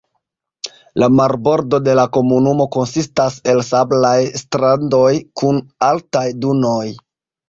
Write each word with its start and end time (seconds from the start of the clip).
La 1.01 1.07
marbordo 1.17 1.79
de 1.87 1.93
la 1.99 2.05
komunumo 2.15 2.65
konsistas 2.75 3.37
el 3.53 3.61
sablaj 3.67 4.13
strandoj 4.41 5.11
kun 5.43 5.61
altaj 5.89 6.25
dunoj. 6.47 6.85